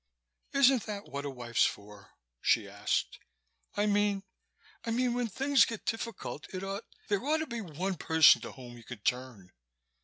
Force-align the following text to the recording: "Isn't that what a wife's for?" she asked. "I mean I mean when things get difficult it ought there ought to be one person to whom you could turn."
"Isn't 0.53 0.87
that 0.87 1.05
what 1.09 1.25
a 1.25 1.29
wife's 1.29 1.63
for?" 1.63 2.09
she 2.41 2.67
asked. 2.67 3.19
"I 3.77 3.85
mean 3.85 4.23
I 4.83 4.89
mean 4.89 5.13
when 5.13 5.27
things 5.27 5.63
get 5.63 5.85
difficult 5.85 6.51
it 6.51 6.63
ought 6.63 6.85
there 7.07 7.23
ought 7.23 7.37
to 7.37 7.45
be 7.45 7.61
one 7.61 7.97
person 7.97 8.41
to 8.41 8.53
whom 8.53 8.77
you 8.77 8.83
could 8.83 9.05
turn." 9.05 9.51